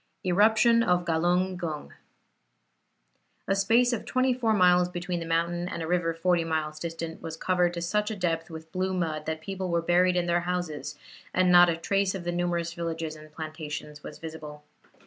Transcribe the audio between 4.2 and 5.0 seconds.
four miles